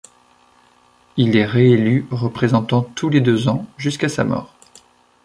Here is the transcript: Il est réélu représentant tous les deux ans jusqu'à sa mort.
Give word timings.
Il 1.15 1.35
est 1.37 1.45
réélu 1.45 2.07
représentant 2.09 2.81
tous 2.81 3.09
les 3.09 3.21
deux 3.21 3.47
ans 3.49 3.67
jusqu'à 3.77 4.09
sa 4.09 4.23
mort. 4.23 4.55